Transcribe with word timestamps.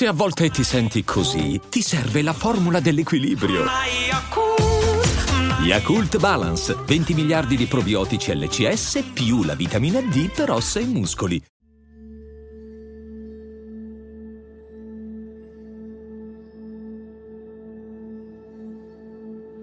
Se 0.00 0.06
a 0.06 0.12
volte 0.14 0.48
ti 0.48 0.64
senti 0.64 1.04
così, 1.04 1.60
ti 1.68 1.82
serve 1.82 2.22
la 2.22 2.32
formula 2.32 2.80
dell'equilibrio. 2.80 3.64
Yakult 5.62 6.18
Balance, 6.18 6.74
20 6.86 7.12
miliardi 7.12 7.54
di 7.54 7.66
probiotici 7.66 8.34
LCS 8.34 9.10
più 9.12 9.44
la 9.44 9.54
vitamina 9.54 10.00
D 10.00 10.32
per 10.34 10.52
ossa 10.52 10.80
e 10.80 10.86
muscoli. 10.86 11.42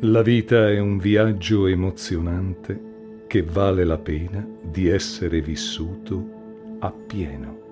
La 0.00 0.22
vita 0.22 0.68
è 0.68 0.80
un 0.80 0.98
viaggio 0.98 1.68
emozionante 1.68 3.24
che 3.28 3.44
vale 3.44 3.84
la 3.84 3.98
pena 3.98 4.44
di 4.60 4.88
essere 4.88 5.40
vissuto 5.40 6.76
appieno. 6.80 7.63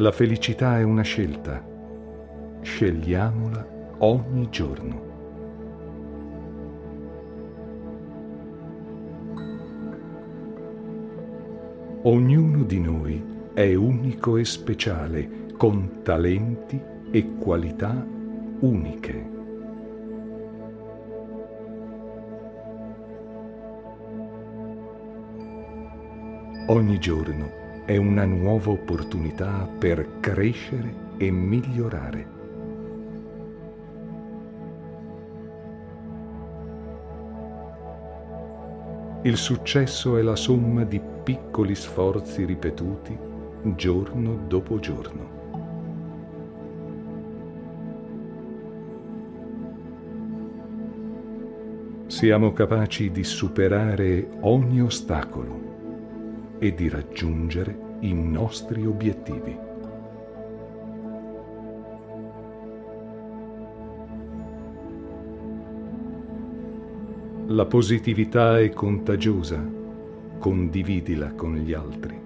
La 0.00 0.12
felicità 0.12 0.78
è 0.78 0.82
una 0.82 1.02
scelta. 1.02 1.62
Scegliamola 2.62 3.96
ogni 3.98 4.48
giorno. 4.48 5.08
Ognuno 12.04 12.62
di 12.62 12.80
noi 12.80 13.22
è 13.52 13.74
unico 13.74 14.38
e 14.38 14.46
speciale, 14.46 15.48
con 15.58 16.00
talenti 16.02 16.80
e 17.10 17.36
qualità 17.38 18.02
uniche. 18.60 19.30
Ogni 26.68 26.98
giorno 26.98 27.59
è 27.90 27.96
una 27.96 28.24
nuova 28.24 28.70
opportunità 28.70 29.68
per 29.76 30.20
crescere 30.20 30.94
e 31.16 31.28
migliorare. 31.32 32.26
Il 39.22 39.36
successo 39.36 40.16
è 40.16 40.22
la 40.22 40.36
somma 40.36 40.84
di 40.84 41.00
piccoli 41.24 41.74
sforzi 41.74 42.44
ripetuti 42.44 43.18
giorno 43.74 44.44
dopo 44.46 44.78
giorno. 44.78 45.38
Siamo 52.06 52.52
capaci 52.52 53.10
di 53.10 53.24
superare 53.24 54.28
ogni 54.42 54.80
ostacolo 54.80 55.69
e 56.60 56.74
di 56.74 56.90
raggiungere 56.90 57.74
i 58.00 58.12
nostri 58.12 58.84
obiettivi. 58.86 59.56
La 67.46 67.64
positività 67.64 68.60
è 68.60 68.68
contagiosa, 68.70 69.58
condividila 70.38 71.32
con 71.32 71.56
gli 71.56 71.72
altri. 71.72 72.20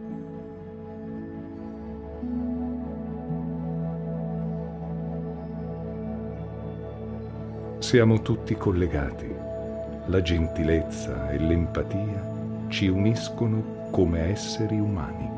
Siamo 7.78 8.20
tutti 8.20 8.56
collegati. 8.56 9.32
La 10.06 10.20
gentilezza 10.20 11.30
e 11.30 11.38
l'empatia 11.38 12.66
ci 12.68 12.88
uniscono 12.88 13.83
come 13.94 14.30
esseri 14.30 14.80
umani. 14.80 15.30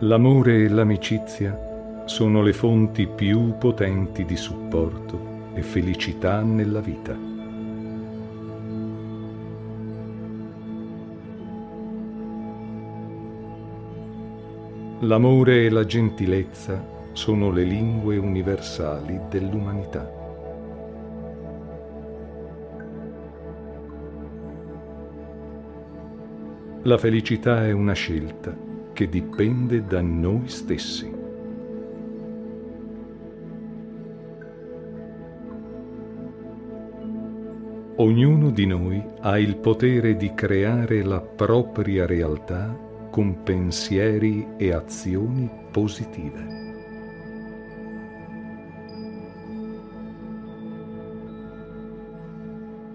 L'amore 0.00 0.64
e 0.64 0.68
l'amicizia 0.68 2.02
sono 2.06 2.42
le 2.42 2.52
fonti 2.52 3.06
più 3.06 3.56
potenti 3.58 4.24
di 4.24 4.34
supporto 4.34 5.52
e 5.54 5.62
felicità 5.62 6.42
nella 6.42 6.80
vita. 6.80 7.16
L'amore 15.02 15.64
e 15.66 15.70
la 15.70 15.84
gentilezza 15.84 16.84
sono 17.12 17.52
le 17.52 17.62
lingue 17.62 18.16
universali 18.16 19.20
dell'umanità. 19.28 20.18
La 26.90 26.98
felicità 26.98 27.64
è 27.64 27.70
una 27.70 27.92
scelta 27.92 28.52
che 28.92 29.08
dipende 29.08 29.84
da 29.84 30.00
noi 30.00 30.48
stessi. 30.48 31.08
Ognuno 37.94 38.50
di 38.50 38.66
noi 38.66 39.00
ha 39.20 39.38
il 39.38 39.58
potere 39.58 40.16
di 40.16 40.34
creare 40.34 41.04
la 41.04 41.20
propria 41.20 42.06
realtà 42.06 42.76
con 43.08 43.44
pensieri 43.44 44.48
e 44.56 44.72
azioni 44.72 45.48
positive. 45.70 46.44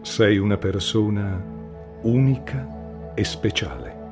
Sei 0.01 0.37
una 0.37 0.57
persona 0.57 1.41
unica 2.01 2.74
e 3.15 3.23
speciale. 3.23 4.03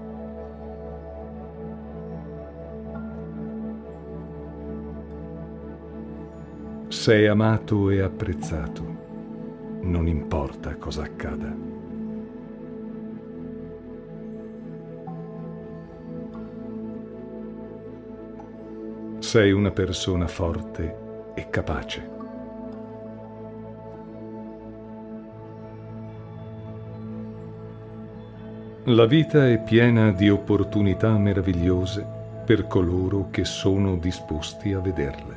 Sei 6.88 7.28
amato 7.28 7.90
e 7.90 8.02
apprezzato, 8.02 8.82
non 9.82 10.08
importa 10.08 10.76
cosa 10.78 11.04
accada. 11.04 11.54
Sei 19.20 19.52
una 19.52 19.72
persona 19.72 20.28
forte 20.28 20.96
e 21.34 21.50
capace. 21.50 22.13
La 28.88 29.06
vita 29.06 29.48
è 29.48 29.64
piena 29.64 30.12
di 30.12 30.30
opportunità 30.30 31.18
meravigliose 31.18 32.06
per 32.46 32.68
coloro 32.68 33.30
che 33.32 33.46
sono 33.46 33.96
disposti 33.96 34.74
a 34.74 34.80
vederle. 34.80 35.36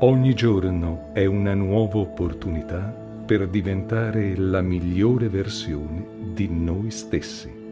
Ogni 0.00 0.34
giorno 0.34 1.10
è 1.12 1.24
una 1.24 1.54
nuova 1.54 1.98
opportunità 1.98 2.92
per 3.24 3.46
diventare 3.46 4.36
la 4.36 4.60
migliore 4.60 5.28
versione 5.28 6.04
di 6.32 6.48
noi 6.50 6.90
stessi. 6.90 7.62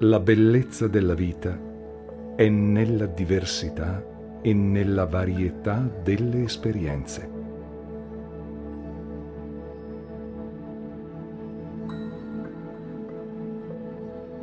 La 0.00 0.20
bellezza 0.20 0.88
della 0.88 1.14
vita 1.14 1.72
è 2.36 2.48
nella 2.48 3.06
diversità 3.06 4.04
e 4.42 4.52
nella 4.52 5.06
varietà 5.06 5.88
delle 6.02 6.42
esperienze. 6.42 7.30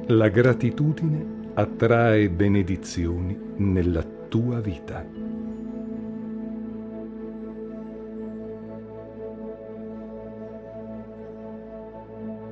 La 0.07 0.29
gratitudine 0.29 1.39
attrae 1.53 2.29
benedizioni 2.29 3.37
nella 3.57 4.03
tua 4.29 4.61
vita. 4.61 5.05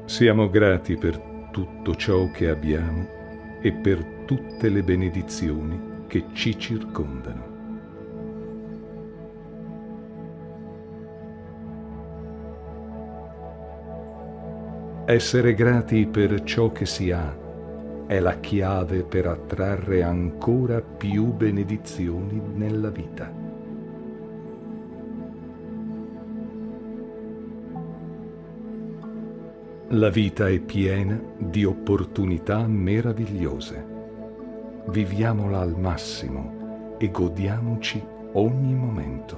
Siamo 0.06 0.50
grati 0.50 0.98
per 0.98 1.48
tutto 1.52 1.96
ciò 1.96 2.30
che 2.32 2.50
abbiamo 2.50 3.08
e 3.62 3.72
per 3.72 4.19
tutte 4.30 4.70
le 4.70 4.84
benedizioni 4.84 6.04
che 6.06 6.26
ci 6.34 6.56
circondano. 6.60 7.58
Essere 15.06 15.56
grati 15.56 16.06
per 16.06 16.44
ciò 16.44 16.72
che 16.72 16.86
si 16.86 17.10
ha 17.10 17.36
è 18.06 18.20
la 18.20 18.40
chiave 18.40 19.02
per 19.02 19.26
attrarre 19.26 20.04
ancora 20.04 20.80
più 20.80 21.34
benedizioni 21.34 22.40
nella 22.54 22.92
vita. 22.92 23.34
La 29.88 30.10
vita 30.10 30.48
è 30.48 30.60
piena 30.60 31.20
di 31.36 31.66
opportunità 31.66 32.68
meravigliose. 32.68 33.99
Viviamola 34.90 35.60
al 35.60 35.78
massimo 35.78 36.96
e 36.98 37.12
godiamoci 37.12 38.04
ogni 38.34 38.74
momento. 38.74 39.38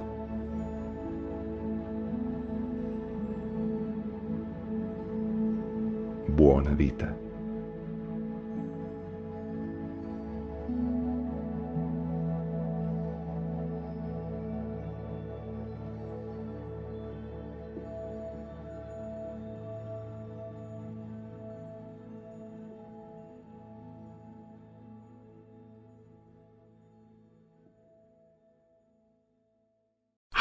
Buona 6.26 6.70
vita. 6.70 7.21